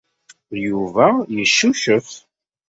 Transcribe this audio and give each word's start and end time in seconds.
Yuba 0.67 1.05
yeccucef. 1.35 2.07